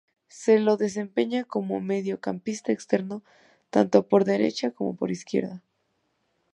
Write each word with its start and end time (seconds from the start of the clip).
Se 0.29 0.59
desempeña 0.79 1.43
como 1.43 1.79
mediocampista 1.79 2.71
externo 2.71 3.21
tanto 3.69 4.07
por 4.07 4.25
derecha 4.25 4.71
como 4.71 4.95
por 4.95 5.11
izquierda. 5.11 5.61